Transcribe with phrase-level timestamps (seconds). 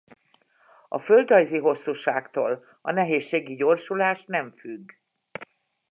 [0.89, 4.89] A földrajzi hosszúságtól a nehézségi gyorsulás nem függ.